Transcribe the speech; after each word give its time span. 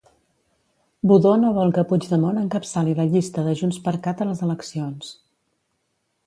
Budó 1.11 1.33
no 1.41 1.51
vol 1.57 1.73
que 1.75 1.83
Puigdemont 1.91 2.39
encapçali 2.45 2.95
la 3.01 3.05
llista 3.11 3.45
de 3.49 3.55
JxCat 3.61 4.25
a 4.27 4.29
les 4.31 4.43
eleccions. 4.49 5.13